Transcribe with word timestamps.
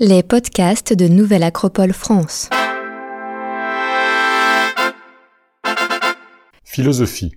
Les 0.00 0.24
podcasts 0.24 0.92
de 0.92 1.06
Nouvelle 1.06 1.44
Acropole 1.44 1.92
France. 1.92 2.50
Philosophie. 6.64 7.36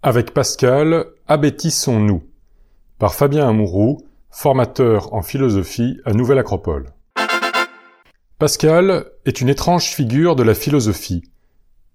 Avec 0.00 0.32
Pascal, 0.32 1.06
abêtissons-nous. 1.26 2.22
Par 3.00 3.12
Fabien 3.16 3.48
Amouroux, 3.48 3.98
formateur 4.30 5.12
en 5.12 5.22
philosophie 5.22 5.98
à 6.04 6.12
Nouvelle 6.12 6.38
Acropole. 6.38 6.92
Pascal 8.38 9.06
est 9.26 9.40
une 9.40 9.48
étrange 9.48 9.86
figure 9.86 10.36
de 10.36 10.44
la 10.44 10.54
philosophie. 10.54 11.24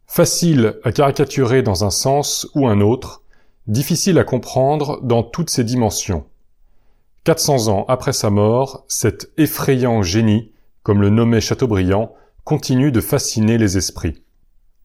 Facile 0.08 0.78
à 0.84 0.92
caricaturer 0.92 1.64
dans 1.64 1.86
un 1.86 1.90
sens 1.90 2.50
ou 2.54 2.68
un 2.68 2.82
autre, 2.82 3.24
difficile 3.68 4.20
à 4.20 4.26
comprendre 4.26 5.00
dans 5.04 5.24
toutes 5.24 5.50
ses 5.50 5.64
dimensions. 5.64 6.26
400 7.26 7.70
ans 7.70 7.86
après 7.88 8.14
sa 8.14 8.30
mort, 8.30 8.86
cet 8.88 9.32
effrayant 9.38 10.04
génie, 10.04 10.52
comme 10.84 11.02
le 11.02 11.10
nommait 11.10 11.42
Chateaubriand, 11.42 12.14
continue 12.44 12.92
de 12.92 13.02
fasciner 13.02 13.58
les 13.58 13.78
esprits. 13.78 14.22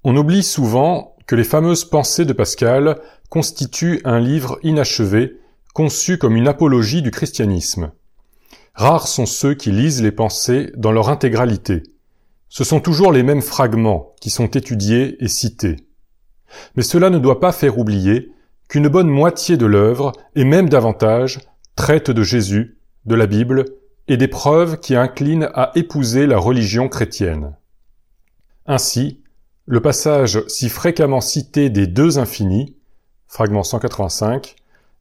On 0.05 0.17
oublie 0.17 0.43
souvent 0.43 1.17
que 1.27 1.37
les 1.37 1.45
fameuses 1.45 1.85
pensées 1.85 2.25
de 2.25 2.33
Pascal 2.33 2.99
constituent 3.29 4.01
un 4.05 4.19
livre 4.19 4.59
inachevé, 4.63 5.37
conçu 5.75 6.17
comme 6.17 6.35
une 6.35 6.49
apologie 6.49 7.03
du 7.03 7.11
christianisme. 7.11 7.93
Rares 8.75 9.09
sont 9.09 9.27
ceux 9.27 9.53
qui 9.53 9.71
lisent 9.71 10.03
les 10.03 10.11
pensées 10.11 10.73
dans 10.79 10.93
leur 10.93 11.11
intégralité. 11.11 11.83
Ce 12.49 12.65
sont 12.65 12.81
toujours 12.81 13.13
les 13.13 13.23
mêmes 13.23 13.43
fragments 13.43 14.15
qui 14.23 14.31
sont 14.31 14.47
étudiés 14.47 15.23
et 15.23 15.29
cités. 15.29 15.77
Mais 16.75 16.83
cela 16.83 17.11
ne 17.11 17.19
doit 17.19 17.39
pas 17.39 17.53
faire 17.53 17.79
oublier 17.79 18.33
qu'une 18.67 18.89
bonne 18.89 19.11
moitié 19.11 19.59
de 19.59 19.67
l'œuvre, 19.67 20.13
et 20.35 20.45
même 20.45 20.71
davantage, 20.71 21.41
traite 21.77 22.11
de 22.11 22.23
Jésus, 22.23 22.79
de 23.05 23.15
la 23.15 23.27
Bible 23.27 23.65
et 24.09 24.17
des 24.17 24.29
preuves 24.29 24.79
qui 24.81 24.97
inclinent 24.97 25.49
à 25.55 25.73
épouser 25.75 26.27
la 26.27 26.39
religion 26.39 26.89
chrétienne. 26.89 27.57
Ainsi, 28.67 29.23
le 29.67 29.81
passage 29.81 30.43
si 30.49 30.69
fréquemment 30.69 31.21
cité 31.21 31.71
des 31.71 31.87
deux 31.87 32.19
infinis, 32.19 32.77
fragment 33.27 33.63
185, 33.63 34.57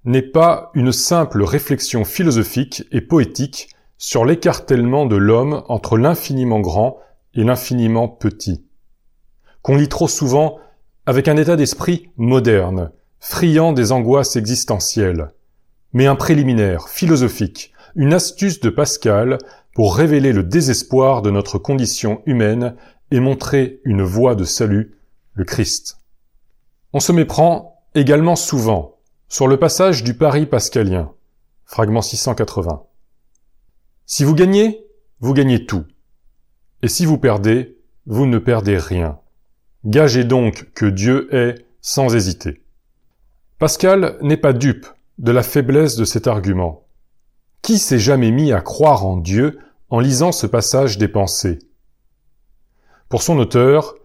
n'est 0.05 0.21
pas 0.21 0.71
une 0.75 0.91
simple 0.91 1.43
réflexion 1.43 2.05
philosophique 2.05 2.85
et 2.91 3.01
poétique 3.01 3.69
sur 3.97 4.25
l'écartèlement 4.25 5.05
de 5.05 5.15
l'homme 5.15 5.63
entre 5.67 5.97
l'infiniment 5.97 6.59
grand 6.59 6.99
et 7.33 7.43
l'infiniment 7.43 8.07
petit, 8.07 8.65
qu'on 9.61 9.75
lit 9.75 9.89
trop 9.89 10.07
souvent 10.07 10.59
avec 11.05 11.27
un 11.27 11.37
état 11.37 11.55
d'esprit 11.55 12.09
moderne, 12.15 12.91
friand 13.19 13.73
des 13.73 13.91
angoisses 13.91 14.35
existentielles, 14.35 15.31
mais 15.93 16.05
un 16.05 16.15
préliminaire 16.15 16.87
philosophique, 16.89 17.73
une 17.95 18.13
astuce 18.13 18.59
de 18.59 18.69
Pascal 18.69 19.37
pour 19.73 19.95
révéler 19.95 20.33
le 20.33 20.43
désespoir 20.43 21.21
de 21.21 21.31
notre 21.31 21.57
condition 21.57 22.21
humaine 22.25 22.75
et 23.11 23.19
montrer 23.19 23.79
une 23.85 24.03
voie 24.03 24.35
de 24.35 24.43
salut, 24.43 24.95
le 25.33 25.45
Christ. 25.45 25.99
On 26.93 26.99
se 26.99 27.11
méprend 27.11 27.83
également 27.95 28.35
souvent 28.35 28.97
sur 29.27 29.47
le 29.47 29.57
passage 29.57 30.03
du 30.03 30.15
Paris 30.15 30.45
pascalien, 30.45 31.11
fragment 31.65 32.01
680. 32.01 32.83
Si 34.05 34.23
vous 34.23 34.35
gagnez, 34.35 34.85
vous 35.19 35.33
gagnez 35.33 35.65
tout. 35.65 35.85
Et 36.81 36.87
si 36.87 37.05
vous 37.05 37.17
perdez, 37.17 37.77
vous 38.05 38.25
ne 38.25 38.39
perdez 38.39 38.77
rien. 38.77 39.19
Gagez 39.85 40.23
donc 40.23 40.71
que 40.73 40.85
Dieu 40.85 41.33
est 41.33 41.65
sans 41.81 42.15
hésiter. 42.15 42.63
Pascal 43.59 44.17
n'est 44.21 44.37
pas 44.37 44.53
dupe 44.53 44.87
de 45.19 45.31
la 45.31 45.43
faiblesse 45.43 45.97
de 45.97 46.05
cet 46.05 46.27
argument. 46.27 46.85
Qui 47.61 47.77
s'est 47.77 47.99
jamais 47.99 48.31
mis 48.31 48.53
à 48.53 48.61
croire 48.61 49.05
en 49.05 49.17
Dieu 49.17 49.59
en 49.89 49.99
lisant 49.99 50.31
ce 50.31 50.47
passage 50.47 50.97
des 50.97 51.09
pensées? 51.09 51.59
Pour 53.09 53.21
son 53.21 53.37
auteur, 53.37 53.95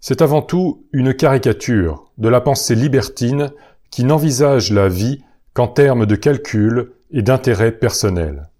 c'est 0.00 0.20
avant 0.20 0.42
tout 0.42 0.84
une 0.92 1.14
caricature 1.14 2.10
de 2.18 2.28
la 2.28 2.40
pensée 2.40 2.74
libertine 2.74 3.52
qui 3.90 4.04
n'envisage 4.04 4.72
la 4.72 4.88
vie 4.88 5.22
qu'en 5.54 5.68
termes 5.68 6.06
de 6.06 6.16
calcul 6.16 6.92
et 7.12 7.22
d'intérêt 7.22 7.72
personnel. 7.72 8.50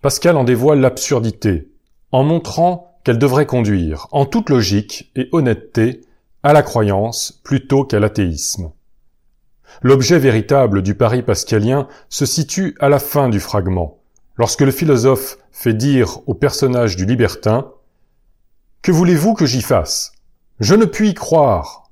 Pascal 0.00 0.36
en 0.36 0.44
dévoile 0.44 0.80
l'absurdité, 0.80 1.68
en 2.12 2.22
montrant 2.22 2.96
qu'elle 3.02 3.18
devrait 3.18 3.46
conduire, 3.46 4.06
en 4.12 4.24
toute 4.24 4.50
logique 4.50 5.10
et 5.16 5.28
honnêteté, 5.32 6.02
à 6.44 6.52
la 6.52 6.62
croyance 6.62 7.40
plutôt 7.42 7.84
qu'à 7.84 7.98
l'athéisme. 7.98 8.70
L'objet 9.80 10.18
véritable 10.18 10.82
du 10.82 10.94
pari 10.94 11.22
pascalien 11.22 11.88
se 12.08 12.26
situe 12.26 12.76
à 12.80 12.88
la 12.88 12.98
fin 12.98 13.28
du 13.28 13.40
fragment, 13.40 13.98
lorsque 14.36 14.60
le 14.60 14.70
philosophe 14.70 15.38
fait 15.50 15.74
dire 15.74 16.18
au 16.26 16.34
personnage 16.34 16.96
du 16.96 17.06
libertin 17.06 17.72
Que 18.82 18.92
voulez-vous 18.92 19.34
que 19.34 19.46
j'y 19.46 19.62
fasse? 19.62 20.12
Je 20.60 20.74
ne 20.74 20.84
puis 20.84 21.14
croire. 21.14 21.90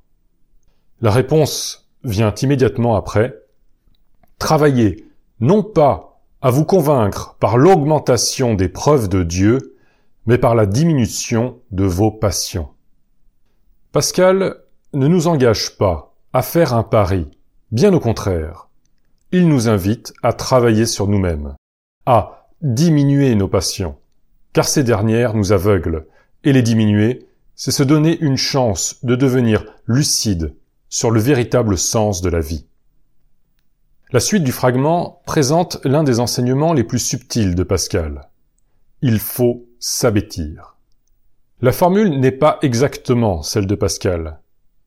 La 1.01 1.11
réponse 1.11 1.91
vient 2.05 2.35
immédiatement 2.35 2.97
après. 2.97 3.35
Travaillez 4.39 5.07
non 5.41 5.63
pas 5.63 6.21
à 6.43 6.51
vous 6.51 6.65
convaincre 6.65 7.37
par 7.41 7.59
l'augmentation 7.59 8.55
des 8.55 8.69
preuves 8.69 9.09
de 9.09 9.23
Dieu, 9.23 9.77
mais 10.27 10.39
par 10.39 10.55
la 10.55 10.67
diminution 10.67 11.59
de 11.71 11.85
vos 11.85 12.11
passions. 12.11 12.69
Pascal 13.93 14.57
ne 14.93 15.09
nous 15.09 15.27
engage 15.27 15.77
pas 15.77 16.15
à 16.33 16.43
faire 16.43 16.75
un 16.75 16.83
pari, 16.83 17.29
Bien 17.73 17.95
au 17.95 18.01
contraire, 18.01 18.69
il 19.31 19.49
nous 19.49 19.69
invite 19.69 20.13
à 20.25 20.33
travailler 20.33 20.87
sur 20.87 21.07
nous-mêmes, 21.07 21.55
à 22.05 22.49
diminuer 22.63 23.37
nos 23.37 23.47
passions, 23.47 23.97
car 24.53 24.67
ces 24.67 24.83
dernières 24.83 25.35
nous 25.35 25.53
aveuglent, 25.53 26.07
et 26.43 26.53
les 26.53 26.63
diminuer, 26.63 27.29
c'est 27.55 27.71
se 27.71 27.85
donner 27.85 28.19
une 28.19 28.37
chance 28.37 28.97
de 29.05 29.15
devenir 29.15 29.65
lucide 29.87 30.57
sur 30.89 31.13
le 31.13 31.21
véritable 31.21 31.79
sens 31.79 32.23
de 32.23 32.29
la 32.29 32.41
vie. 32.41 32.67
La 34.11 34.19
suite 34.19 34.43
du 34.43 34.51
fragment 34.51 35.23
présente 35.25 35.79
l'un 35.85 36.03
des 36.03 36.19
enseignements 36.19 36.73
les 36.73 36.83
plus 36.83 36.99
subtils 36.99 37.55
de 37.55 37.63
Pascal. 37.63 38.31
Il 39.01 39.21
faut 39.21 39.65
s'abêtir. 39.79 40.75
La 41.61 41.71
formule 41.71 42.19
n'est 42.19 42.33
pas 42.33 42.59
exactement 42.63 43.45
celle 43.45 43.69
de 43.69 43.77
Pascal. 43.77 44.41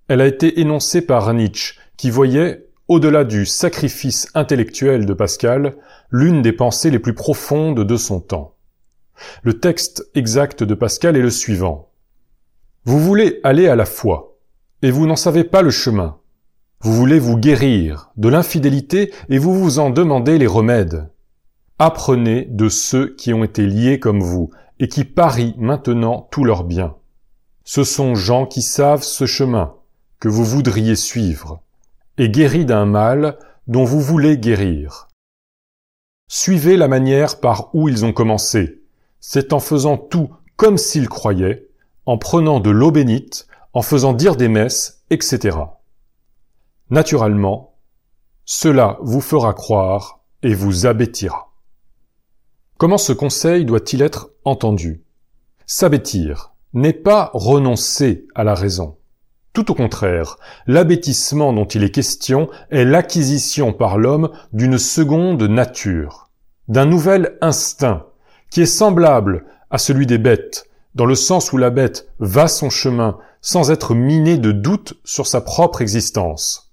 Elle 0.10 0.20
a 0.20 0.28
été 0.28 0.60
énoncée 0.60 1.02
par 1.02 1.34
Nietzsche, 1.34 1.80
qui 1.96 2.10
voyait 2.10 2.68
au-delà 2.88 3.24
du 3.24 3.46
sacrifice 3.46 4.28
intellectuel 4.34 5.06
de 5.06 5.14
Pascal, 5.14 5.76
l'une 6.12 6.42
des 6.42 6.52
pensées 6.52 6.92
les 6.92 7.00
plus 7.00 7.14
profondes 7.14 7.84
de 7.84 7.98
son 7.98 8.20
temps. 8.20 8.56
Le 9.44 9.60
texte 9.60 10.10
exact 10.16 10.64
de 10.64 10.74
Pascal 10.74 11.16
est 11.16 11.22
le 11.22 11.30
suivant. 11.30 11.92
Vous 12.86 13.00
voulez 13.00 13.40
aller 13.44 13.68
à 13.68 13.76
la 13.76 13.86
foi, 13.86 14.38
et 14.82 14.92
vous 14.92 15.08
n'en 15.08 15.16
savez 15.16 15.44
pas 15.46 15.62
le 15.62 15.72
chemin. 15.72 16.18
Vous 16.82 16.94
voulez 16.94 17.20
vous 17.20 17.38
guérir 17.38 18.12
de 18.18 18.28
l'infidélité 18.28 19.14
et 19.30 19.38
vous 19.38 19.54
vous 19.54 19.80
en 19.80 19.90
demandez 19.90 20.38
les 20.38 20.48
remèdes. 20.48 21.10
Apprenez 21.80 22.46
de 22.50 22.68
ceux 22.68 23.16
qui 23.16 23.34
ont 23.34 23.46
été 23.46 23.66
liés 23.66 24.00
comme 24.00 24.22
vous 24.22 24.52
et 24.80 24.90
qui 24.90 25.06
parient 25.06 25.56
maintenant 25.58 26.28
tous 26.32 26.44
leurs 26.44 26.66
biens. 26.66 26.96
Ce 27.64 27.86
sont 27.86 28.16
gens 28.16 28.46
qui 28.46 28.62
savent 28.62 29.04
ce 29.04 29.26
chemin 29.26 29.76
que 30.20 30.28
vous 30.28 30.44
voudriez 30.44 30.98
suivre 30.98 31.63
et 32.18 32.30
guéri 32.30 32.66
d'un 32.66 32.86
mal 32.86 33.38
dont 33.68 33.84
vous 33.84 34.02
voulez 34.02 34.38
guérir. 34.38 35.08
Suivez 36.28 36.78
la 36.78 36.88
manière 36.88 37.40
par 37.40 37.74
où 37.74 37.90
ils 37.90 38.06
ont 38.06 38.14
commencé. 38.14 38.82
C'est 39.20 39.54
en 39.54 39.60
faisant 39.60 39.98
tout 39.98 40.34
comme 40.56 40.78
s'ils 40.78 41.10
croyaient, 41.10 41.70
en 42.06 42.18
prenant 42.18 42.60
de 42.60 42.70
l'eau 42.70 42.92
bénite, 42.92 43.48
en 43.74 43.82
faisant 43.82 44.14
dire 44.14 44.36
des 44.36 44.48
messes, 44.48 45.04
etc. 45.10 45.58
Naturellement, 46.90 47.78
cela 48.46 48.98
vous 49.02 49.22
fera 49.22 49.54
croire 49.54 50.20
et 50.42 50.54
vous 50.54 50.86
abêtira. 50.86 51.54
Comment 52.78 52.98
ce 52.98 53.14
conseil 53.14 53.66
doit-il 53.66 54.02
être 54.02 54.32
entendu? 54.44 55.04
S'abêtir 55.66 56.54
n'est 56.74 56.94
pas 56.94 57.32
renoncer 57.34 58.28
à 58.36 58.44
la 58.44 58.56
raison. 58.56 58.98
Tout 59.54 59.70
au 59.70 59.76
contraire, 59.76 60.38
l'abêtissement 60.66 61.54
dont 61.54 61.66
il 61.66 61.84
est 61.84 61.92
question 61.92 62.50
est 62.72 62.86
l'acquisition 62.86 63.72
par 63.72 64.00
l'homme 64.00 64.32
d'une 64.52 64.80
seconde 64.80 65.44
nature, 65.44 66.32
d'un 66.68 66.86
nouvel 66.86 67.38
instinct, 67.40 68.08
qui 68.50 68.62
est 68.62 68.66
semblable 68.66 69.46
à 69.70 69.78
celui 69.78 70.08
des 70.08 70.18
bêtes, 70.18 70.68
dans 70.96 71.06
le 71.06 71.16
sens 71.16 71.54
où 71.54 71.58
la 71.58 71.70
bête 71.70 72.08
va 72.20 72.48
son 72.48 72.72
chemin 72.72 73.18
sans 73.42 73.70
être 73.70 73.94
minée 73.94 74.38
de 74.38 74.52
doute 74.52 74.96
sur 75.04 75.28
sa 75.28 75.42
propre 75.42 75.82
existence, 75.82 76.72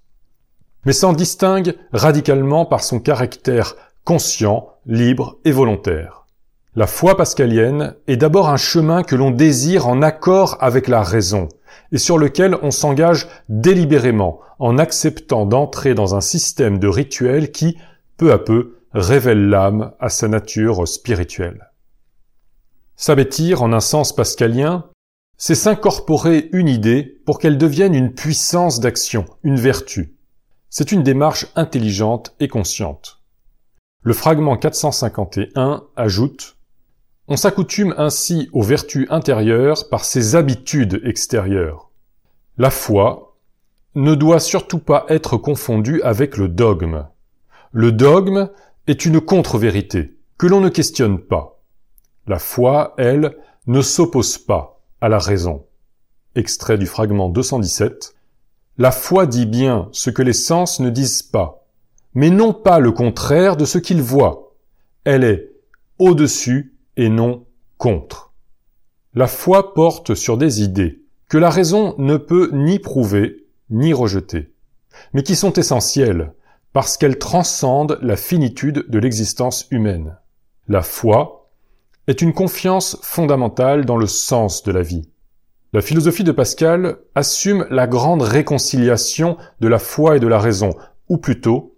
mais 0.85 0.93
s'en 0.93 1.13
distingue 1.13 1.75
radicalement 1.93 2.65
par 2.65 2.83
son 2.83 2.99
caractère 2.99 3.75
conscient, 4.05 4.69
libre 4.87 5.37
et 5.45 5.51
volontaire. 5.51 6.20
La 6.73 6.87
foi 6.87 7.17
pascalienne 7.17 7.95
est 8.07 8.15
d'abord 8.15 8.47
un 8.47 8.55
chemin 8.55 9.03
que 9.03 9.17
l'on 9.17 9.31
désire 9.31 9.89
en 9.89 10.01
accord 10.01 10.55
avec 10.61 10.87
la 10.87 11.03
raison, 11.03 11.49
et 11.91 11.97
sur 11.97 12.17
lequel 12.17 12.55
on 12.61 12.71
s'engage 12.71 13.27
délibérément 13.49 14.39
en 14.57 14.77
acceptant 14.77 15.45
d'entrer 15.45 15.95
dans 15.95 16.15
un 16.15 16.21
système 16.21 16.79
de 16.79 16.87
rituels 16.87 17.51
qui, 17.51 17.77
peu 18.15 18.31
à 18.31 18.37
peu, 18.37 18.77
révèle 18.93 19.49
l'âme 19.49 19.91
à 19.99 20.07
sa 20.07 20.29
nature 20.29 20.87
spirituelle. 20.87 21.71
S'abêtir 22.95 23.63
en 23.63 23.73
un 23.73 23.81
sens 23.81 24.15
pascalien, 24.15 24.85
c'est 25.37 25.55
s'incorporer 25.55 26.47
une 26.53 26.69
idée 26.69 27.21
pour 27.25 27.39
qu'elle 27.39 27.57
devienne 27.57 27.95
une 27.95 28.13
puissance 28.13 28.79
d'action, 28.79 29.25
une 29.43 29.57
vertu. 29.57 30.15
C'est 30.69 30.93
une 30.93 31.03
démarche 31.03 31.47
intelligente 31.55 32.33
et 32.39 32.47
consciente. 32.47 33.19
Le 34.03 34.13
fragment 34.13 34.55
451 34.55 35.83
ajoute 35.97 36.55
On 37.31 37.37
s'accoutume 37.37 37.95
ainsi 37.97 38.49
aux 38.51 38.61
vertus 38.61 39.07
intérieures 39.09 39.87
par 39.87 40.03
ses 40.03 40.35
habitudes 40.35 40.99
extérieures. 41.05 41.89
La 42.57 42.69
foi 42.69 43.37
ne 43.95 44.15
doit 44.15 44.41
surtout 44.41 44.79
pas 44.79 45.05
être 45.07 45.37
confondue 45.37 46.01
avec 46.01 46.35
le 46.35 46.49
dogme. 46.49 47.07
Le 47.71 47.93
dogme 47.93 48.49
est 48.87 49.05
une 49.05 49.21
contre-vérité 49.21 50.17
que 50.37 50.45
l'on 50.45 50.59
ne 50.59 50.67
questionne 50.67 51.19
pas. 51.19 51.61
La 52.27 52.37
foi, 52.37 52.95
elle, 52.97 53.37
ne 53.65 53.81
s'oppose 53.81 54.37
pas 54.37 54.81
à 54.99 55.07
la 55.07 55.17
raison. 55.17 55.63
Extrait 56.35 56.77
du 56.77 56.85
fragment 56.85 57.29
217. 57.29 58.13
La 58.77 58.91
foi 58.91 59.25
dit 59.25 59.45
bien 59.45 59.87
ce 59.93 60.09
que 60.09 60.21
les 60.21 60.33
sens 60.33 60.81
ne 60.81 60.89
disent 60.89 61.23
pas, 61.23 61.65
mais 62.13 62.29
non 62.29 62.51
pas 62.51 62.79
le 62.79 62.91
contraire 62.91 63.55
de 63.55 63.63
ce 63.63 63.77
qu'ils 63.77 64.01
voient. 64.01 64.51
Elle 65.05 65.23
est 65.23 65.49
au-dessus 65.97 66.75
et 66.97 67.09
non 67.09 67.45
contre. 67.77 68.33
La 69.13 69.27
foi 69.27 69.73
porte 69.73 70.15
sur 70.15 70.37
des 70.37 70.61
idées 70.61 71.01
que 71.27 71.37
la 71.37 71.49
raison 71.49 71.95
ne 71.97 72.17
peut 72.17 72.49
ni 72.53 72.79
prouver 72.79 73.45
ni 73.69 73.93
rejeter, 73.93 74.53
mais 75.13 75.23
qui 75.23 75.35
sont 75.35 75.53
essentielles 75.53 76.33
parce 76.73 76.97
qu'elles 76.97 77.17
transcendent 77.17 77.97
la 78.01 78.15
finitude 78.15 78.85
de 78.87 78.99
l'existence 78.99 79.67
humaine. 79.71 80.17
La 80.67 80.81
foi 80.81 81.49
est 82.07 82.21
une 82.21 82.33
confiance 82.33 82.97
fondamentale 83.01 83.85
dans 83.85 83.97
le 83.97 84.07
sens 84.07 84.63
de 84.63 84.71
la 84.71 84.81
vie. 84.81 85.09
La 85.73 85.81
philosophie 85.81 86.23
de 86.23 86.31
Pascal 86.31 86.97
assume 87.15 87.65
la 87.69 87.87
grande 87.87 88.21
réconciliation 88.21 89.37
de 89.61 89.67
la 89.67 89.79
foi 89.79 90.17
et 90.17 90.19
de 90.19 90.27
la 90.27 90.39
raison, 90.39 90.71
ou 91.07 91.17
plutôt 91.17 91.75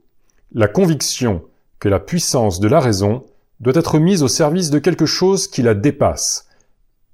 la 0.51 0.67
conviction 0.67 1.43
que 1.79 1.89
la 1.89 1.99
puissance 1.99 2.59
de 2.59 2.67
la 2.67 2.79
raison 2.79 3.25
doit 3.63 3.73
être 3.75 3.97
mise 3.97 4.23
au 4.23 4.27
service 4.27 4.69
de 4.69 4.77
quelque 4.77 5.05
chose 5.05 5.47
qui 5.47 5.61
la 5.61 5.73
dépasse, 5.73 6.49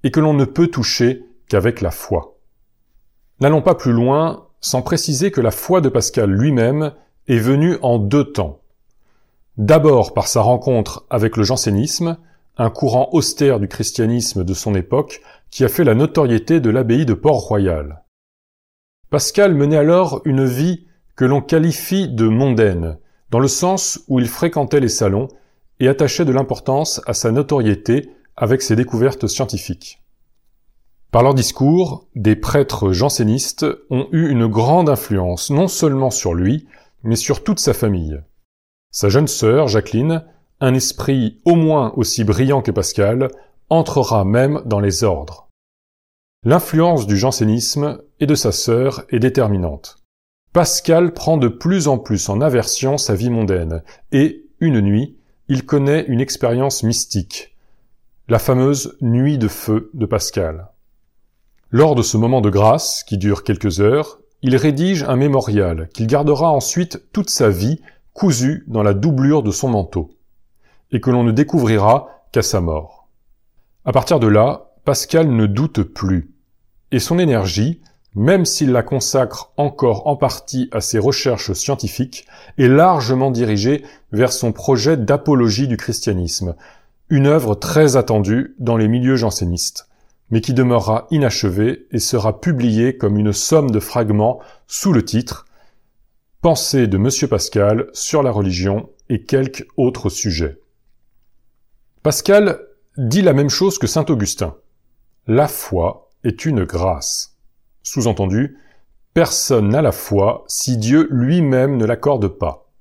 et 0.03 0.09
que 0.09 0.19
l'on 0.19 0.33
ne 0.33 0.45
peut 0.45 0.67
toucher 0.67 1.23
qu'avec 1.47 1.79
la 1.79 1.91
foi. 1.91 2.39
N'allons 3.39 3.61
pas 3.61 3.75
plus 3.75 3.91
loin 3.91 4.47
sans 4.59 4.81
préciser 4.81 5.29
que 5.29 5.41
la 5.41 5.51
foi 5.51 5.79
de 5.79 5.89
Pascal 5.89 6.31
lui-même 6.31 6.93
est 7.27 7.37
venue 7.37 7.77
en 7.83 7.99
deux 7.99 8.31
temps. 8.33 8.61
D'abord 9.57 10.13
par 10.13 10.27
sa 10.27 10.41
rencontre 10.41 11.05
avec 11.11 11.37
le 11.37 11.43
jansénisme, 11.43 12.17
un 12.57 12.71
courant 12.71 13.09
austère 13.11 13.59
du 13.59 13.67
christianisme 13.67 14.43
de 14.43 14.53
son 14.53 14.73
époque 14.73 15.21
qui 15.51 15.63
a 15.63 15.69
fait 15.69 15.83
la 15.83 15.95
notoriété 15.95 16.59
de 16.59 16.69
l'abbaye 16.71 17.05
de 17.05 17.13
Port-Royal. 17.13 18.03
Pascal 19.11 19.53
menait 19.53 19.77
alors 19.77 20.21
une 20.25 20.45
vie 20.45 20.87
que 21.15 21.25
l'on 21.25 21.41
qualifie 21.41 22.09
de 22.09 22.27
mondaine, 22.27 22.97
dans 23.29 23.39
le 23.39 23.47
sens 23.47 24.03
où 24.07 24.19
il 24.19 24.27
fréquentait 24.27 24.79
les 24.79 24.89
salons 24.89 25.27
et 25.79 25.87
attachait 25.87 26.25
de 26.25 26.31
l'importance 26.31 27.01
à 27.05 27.13
sa 27.13 27.31
notoriété 27.31 28.11
avec 28.35 28.61
ses 28.61 28.75
découvertes 28.75 29.27
scientifiques. 29.27 30.01
Par 31.11 31.23
leur 31.23 31.33
discours, 31.33 32.07
des 32.15 32.35
prêtres 32.35 32.91
jansénistes 32.91 33.65
ont 33.89 34.07
eu 34.11 34.29
une 34.29 34.47
grande 34.47 34.89
influence 34.89 35.49
non 35.49 35.67
seulement 35.67 36.11
sur 36.11 36.33
lui, 36.33 36.67
mais 37.03 37.15
sur 37.15 37.43
toute 37.43 37.59
sa 37.59 37.73
famille. 37.73 38.21
Sa 38.91 39.09
jeune 39.09 39.27
sœur, 39.27 39.67
Jacqueline, 39.67 40.23
un 40.59 40.73
esprit 40.73 41.41
au 41.45 41.55
moins 41.55 41.93
aussi 41.95 42.23
brillant 42.23 42.61
que 42.61 42.71
Pascal 42.71 43.29
entrera 43.69 44.25
même 44.25 44.61
dans 44.65 44.79
les 44.79 45.03
ordres. 45.03 45.47
L'influence 46.43 47.05
du 47.05 47.17
jansénisme 47.17 48.01
et 48.19 48.25
de 48.25 48.35
sa 48.35 48.51
sœur 48.51 49.03
est 49.09 49.19
déterminante. 49.19 49.97
Pascal 50.53 51.13
prend 51.13 51.37
de 51.37 51.47
plus 51.47 51.87
en 51.87 51.97
plus 51.97 52.29
en 52.29 52.41
aversion 52.41 52.97
sa 52.97 53.13
vie 53.13 53.29
mondaine, 53.29 53.83
et, 54.11 54.45
une 54.59 54.81
nuit, 54.81 55.18
il 55.51 55.65
connaît 55.65 56.05
une 56.07 56.21
expérience 56.21 56.83
mystique, 56.83 57.55
la 58.27 58.37
fameuse 58.37 58.95
nuit 59.01 59.39
de 59.39 59.47
feu 59.47 59.89
de 59.95 60.05
Pascal. 60.05 60.67
Lors 61.71 61.95
de 61.95 62.03
ce 62.03 62.17
moment 62.17 62.41
de 62.41 62.51
grâce, 62.51 63.03
qui 63.03 63.17
dure 63.17 63.43
quelques 63.43 63.81
heures, 63.81 64.19
il 64.43 64.55
rédige 64.55 65.01
un 65.03 65.15
mémorial 65.15 65.89
qu'il 65.91 66.05
gardera 66.05 66.51
ensuite 66.51 67.11
toute 67.13 67.31
sa 67.31 67.49
vie 67.49 67.81
cousu 68.13 68.63
dans 68.67 68.83
la 68.83 68.93
doublure 68.93 69.41
de 69.41 69.49
son 69.49 69.69
manteau 69.69 70.11
et 70.91 71.01
que 71.01 71.09
l'on 71.09 71.23
ne 71.23 71.31
découvrira 71.31 72.27
qu'à 72.31 72.43
sa 72.43 72.61
mort. 72.61 73.07
À 73.85 73.91
partir 73.91 74.19
de 74.19 74.27
là, 74.27 74.69
Pascal 74.85 75.35
ne 75.35 75.47
doute 75.47 75.81
plus, 75.81 76.31
et 76.91 76.99
son 76.99 77.17
énergie, 77.17 77.81
même 78.15 78.45
s'il 78.45 78.71
la 78.71 78.83
consacre 78.83 79.51
encore 79.57 80.07
en 80.07 80.15
partie 80.15 80.69
à 80.71 80.81
ses 80.81 80.99
recherches 80.99 81.53
scientifiques, 81.53 82.25
est 82.57 82.67
largement 82.67 83.31
dirigée 83.31 83.83
vers 84.11 84.33
son 84.33 84.51
projet 84.51 84.97
d'apologie 84.97 85.67
du 85.67 85.77
christianisme, 85.77 86.55
une 87.09 87.27
œuvre 87.27 87.55
très 87.55 87.97
attendue 87.97 88.55
dans 88.59 88.77
les 88.77 88.87
milieux 88.87 89.15
jansénistes, 89.15 89.87
mais 90.31 90.41
qui 90.41 90.53
demeurera 90.53 91.07
inachevée 91.11 91.87
et 91.91 91.99
sera 91.99 92.39
publiée 92.39 92.97
comme 92.97 93.17
une 93.17 93.33
somme 93.33 93.71
de 93.71 93.79
fragments 93.79 94.39
sous 94.67 94.93
le 94.93 95.03
titre 95.03 95.45
Pensée 96.41 96.87
de 96.87 96.97
M. 96.97 97.09
Pascal 97.29 97.89
sur 97.93 98.23
la 98.23 98.31
religion 98.31 98.89
et 99.09 99.23
quelques 99.23 99.65
autres 99.75 100.09
sujets. 100.09 100.59
Pascal 102.01 102.61
dit 102.97 103.21
la 103.21 103.33
même 103.33 103.49
chose 103.49 103.77
que 103.77 103.87
saint 103.87 104.05
Augustin. 104.07 104.55
La 105.27 105.47
foi 105.47 106.09
est 106.23 106.45
une 106.45 106.63
grâce. 106.63 107.38
Sous-entendu, 107.91 108.59
personne 109.15 109.69
n'a 109.69 109.81
la 109.81 109.91
foi 109.91 110.43
si 110.47 110.77
Dieu 110.77 111.07
lui-même 111.09 111.75
ne 111.75 111.85
l'accorde 111.85 112.27
pas. 112.27 112.71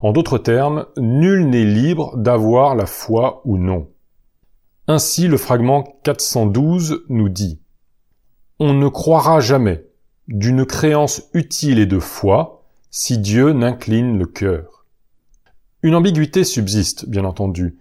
En 0.00 0.10
d'autres 0.12 0.38
termes, 0.38 0.86
nul 0.96 1.50
n'est 1.50 1.66
libre 1.66 2.16
d'avoir 2.16 2.74
la 2.74 2.86
foi 2.86 3.42
ou 3.44 3.58
non. 3.58 3.90
Ainsi, 4.86 5.28
le 5.28 5.36
fragment 5.36 5.82
412 6.02 7.04
nous 7.10 7.28
dit 7.28 7.60
On 8.58 8.72
ne 8.72 8.88
croira 8.88 9.40
jamais 9.40 9.84
d'une 10.28 10.64
créance 10.64 11.28
utile 11.34 11.78
et 11.78 11.84
de 11.84 11.98
foi 11.98 12.64
si 12.90 13.18
Dieu 13.18 13.52
n'incline 13.52 14.16
le 14.16 14.24
cœur. 14.24 14.86
Une 15.82 15.94
ambiguïté 15.94 16.42
subsiste, 16.42 17.06
bien 17.06 17.26
entendu, 17.26 17.76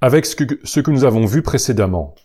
avec 0.00 0.26
ce 0.26 0.34
que, 0.34 0.58
ce 0.64 0.80
que 0.80 0.90
nous 0.90 1.04
avons 1.04 1.24
vu 1.24 1.42
précédemment. 1.42 2.16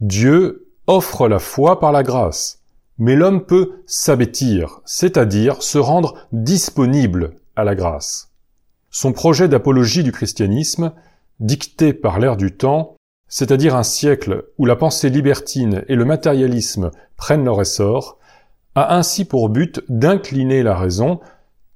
Dieu 0.00 0.61
offre 0.86 1.28
la 1.28 1.38
foi 1.38 1.78
par 1.80 1.92
la 1.92 2.02
grâce, 2.02 2.62
mais 2.98 3.16
l'homme 3.16 3.44
peut 3.44 3.82
s'abêtir, 3.86 4.80
c'est-à-dire 4.84 5.62
se 5.62 5.78
rendre 5.78 6.14
disponible 6.32 7.34
à 7.56 7.64
la 7.64 7.74
grâce. 7.74 8.30
Son 8.90 9.12
projet 9.12 9.48
d'apologie 9.48 10.02
du 10.02 10.12
christianisme, 10.12 10.92
dicté 11.40 11.92
par 11.92 12.18
l'ère 12.18 12.36
du 12.36 12.54
temps, 12.54 12.96
c'est-à-dire 13.28 13.74
un 13.74 13.82
siècle 13.82 14.44
où 14.58 14.66
la 14.66 14.76
pensée 14.76 15.08
libertine 15.08 15.84
et 15.88 15.96
le 15.96 16.04
matérialisme 16.04 16.90
prennent 17.16 17.44
leur 17.44 17.60
essor, 17.60 18.18
a 18.74 18.94
ainsi 18.96 19.24
pour 19.24 19.48
but 19.48 19.82
d'incliner 19.88 20.62
la 20.62 20.76
raison 20.76 21.20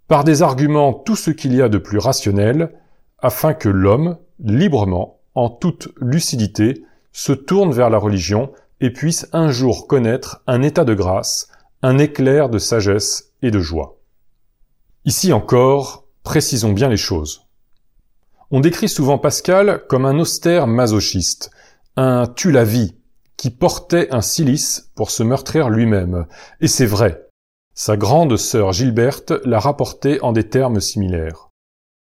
par 0.08 0.24
des 0.24 0.42
arguments 0.42 0.92
tout 0.92 1.16
ce 1.16 1.30
qu'il 1.30 1.54
y 1.54 1.62
a 1.62 1.68
de 1.68 1.78
plus 1.78 1.98
rationnel, 1.98 2.72
afin 3.18 3.54
que 3.54 3.68
l'homme, 3.68 4.18
librement, 4.38 5.18
en 5.34 5.48
toute 5.48 5.88
lucidité, 6.00 6.84
se 7.12 7.32
tourne 7.32 7.72
vers 7.72 7.90
la 7.90 7.98
religion 7.98 8.52
et 8.80 8.92
puisse 8.92 9.28
un 9.32 9.50
jour 9.50 9.86
connaître 9.86 10.42
un 10.46 10.62
état 10.62 10.84
de 10.84 10.94
grâce, 10.94 11.48
un 11.82 11.98
éclair 11.98 12.48
de 12.48 12.58
sagesse 12.58 13.32
et 13.42 13.50
de 13.50 13.60
joie. 13.60 13.98
Ici 15.04 15.32
encore, 15.32 16.04
précisons 16.22 16.72
bien 16.72 16.88
les 16.88 16.96
choses. 16.96 17.46
On 18.50 18.60
décrit 18.60 18.88
souvent 18.88 19.18
Pascal 19.18 19.84
comme 19.88 20.04
un 20.04 20.18
austère 20.18 20.66
masochiste, 20.66 21.50
un 21.96 22.26
tue-la-vie, 22.26 22.96
qui 23.36 23.50
portait 23.50 24.08
un 24.14 24.22
cilice 24.22 24.90
pour 24.94 25.10
se 25.10 25.22
meurtrir 25.22 25.68
lui-même. 25.68 26.26
Et 26.60 26.68
c'est 26.68 26.86
vrai. 26.86 27.28
Sa 27.74 27.96
grande 27.96 28.36
sœur 28.36 28.72
Gilberte 28.72 29.32
l'a 29.44 29.60
rapporté 29.60 30.20
en 30.22 30.32
des 30.32 30.48
termes 30.48 30.80
similaires. 30.80 31.50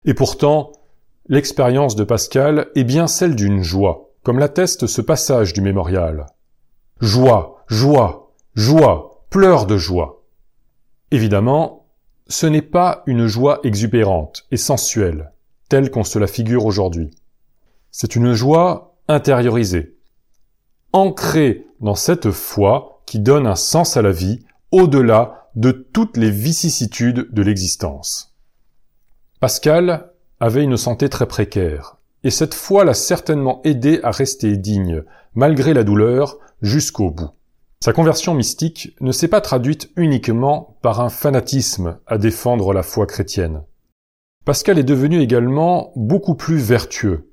Et 0.05 0.13
pourtant, 0.13 0.73
L'expérience 1.29 1.95
de 1.95 2.03
Pascal 2.03 2.67
est 2.75 2.83
bien 2.83 3.07
celle 3.07 3.35
d'une 3.35 3.63
joie, 3.63 4.11
comme 4.23 4.39
l'atteste 4.39 4.87
ce 4.87 4.99
passage 4.99 5.53
du 5.53 5.61
mémorial. 5.61 6.25
Joie, 7.01 7.63
joie, 7.67 8.33
joie, 8.55 9.25
pleure 9.29 9.65
de 9.65 9.77
joie. 9.77 10.23
Évidemment, 11.11 11.87
ce 12.27 12.45
n'est 12.45 12.61
pas 12.61 13.03
une 13.07 13.27
joie 13.27 13.59
exubérante 13.63 14.45
et 14.51 14.57
sensuelle, 14.57 15.31
telle 15.69 15.91
qu'on 15.91 16.03
se 16.03 16.19
la 16.19 16.27
figure 16.27 16.65
aujourd'hui. 16.65 17.11
C'est 17.91 18.15
une 18.15 18.33
joie 18.33 18.95
intériorisée, 19.07 19.97
ancrée 20.93 21.67
dans 21.81 21.95
cette 21.95 22.31
foi 22.31 23.01
qui 23.05 23.19
donne 23.19 23.47
un 23.47 23.55
sens 23.55 23.97
à 23.97 24.01
la 24.01 24.11
vie 24.11 24.45
au-delà 24.71 25.49
de 25.55 25.71
toutes 25.71 26.17
les 26.17 26.31
vicissitudes 26.31 27.27
de 27.31 27.41
l'existence. 27.41 28.33
Pascal 29.39 30.11
avait 30.39 30.63
une 30.63 30.77
santé 30.77 31.09
très 31.09 31.27
précaire, 31.27 31.97
et 32.23 32.31
cette 32.31 32.53
foi 32.53 32.85
l'a 32.85 32.93
certainement 32.93 33.61
aidé 33.63 33.99
à 34.03 34.11
rester 34.11 34.55
digne, 34.57 35.03
malgré 35.35 35.73
la 35.73 35.83
douleur, 35.83 36.37
jusqu'au 36.63 37.11
bout. 37.11 37.29
Sa 37.83 37.93
conversion 37.93 38.33
mystique 38.33 38.95
ne 39.01 39.11
s'est 39.11 39.27
pas 39.27 39.41
traduite 39.41 39.91
uniquement 39.97 40.77
par 40.81 41.01
un 41.01 41.09
fanatisme 41.09 41.99
à 42.07 42.17
défendre 42.17 42.73
la 42.73 42.81
foi 42.81 43.05
chrétienne. 43.05 43.63
Pascal 44.45 44.79
est 44.79 44.83
devenu 44.83 45.19
également 45.19 45.91
beaucoup 45.95 46.35
plus 46.35 46.57
vertueux. 46.57 47.29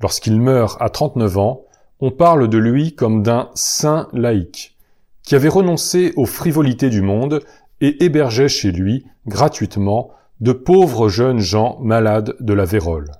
Lorsqu'il 0.00 0.40
meurt 0.40 0.76
à 0.82 0.90
39 0.90 1.38
ans, 1.38 1.62
on 2.00 2.10
parle 2.10 2.48
de 2.48 2.58
lui 2.58 2.94
comme 2.94 3.22
d'un 3.22 3.50
saint 3.54 4.08
laïque, 4.12 4.76
qui 5.22 5.36
avait 5.36 5.48
renoncé 5.48 6.12
aux 6.16 6.26
frivolités 6.26 6.90
du 6.90 7.00
monde 7.00 7.40
et 7.80 8.04
hébergeait 8.04 8.48
chez 8.48 8.72
lui, 8.72 9.06
gratuitement, 9.26 10.10
de 10.40 10.52
pauvres 10.52 11.08
jeunes 11.08 11.38
gens 11.38 11.78
malades 11.80 12.34
de 12.40 12.52
la 12.52 12.64
vérole. 12.64 13.10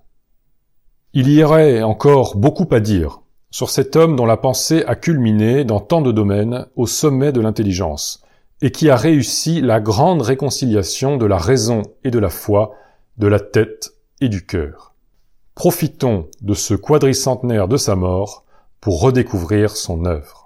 Il 1.15 1.31
y 1.31 1.43
aurait 1.43 1.83
encore 1.83 2.37
beaucoup 2.37 2.69
à 2.73 2.81
dire 2.81 3.21
sur 3.51 3.71
cet 3.71 3.97
homme 3.97 4.17
dont 4.17 4.27
la 4.27 4.37
pensée 4.37 4.85
a 4.87 4.95
culminé 4.95 5.65
dans 5.65 5.81
tant 5.81 6.03
de 6.03 6.13
domaines 6.13 6.67
au 6.77 6.87
sommet 6.87 7.33
de 7.33 7.41
l'intelligence, 7.41 8.23
et 8.63 8.71
qui 8.71 8.91
a 8.91 8.97
réussi 8.97 9.61
la 9.61 9.81
grande 9.81 10.23
réconciliation 10.23 11.17
de 11.17 11.27
la 11.27 11.39
raison 11.39 11.83
et 12.05 12.11
de 12.11 12.19
la 12.19 12.31
foi, 12.31 12.73
de 13.19 13.27
la 13.27 13.41
tête 13.41 13.93
et 14.21 14.29
du 14.29 14.45
cœur. 14.47 14.95
Profitons 15.55 16.29
de 16.43 16.55
ce 16.55 16.75
quadricentenaire 16.75 17.69
de 17.69 17.77
sa 17.77 17.97
mort 17.97 18.45
pour 18.81 19.01
redécouvrir 19.01 19.77
son 19.77 20.05
œuvre. 20.05 20.46